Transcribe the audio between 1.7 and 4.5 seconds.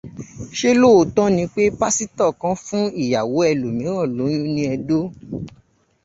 Pásítọ̀ kan fún ìyàwó ẹlòmíràn lóyún